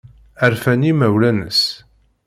[0.51, 1.61] Rfan yimawlan-nnes.